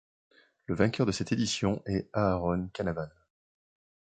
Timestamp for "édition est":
1.31-2.09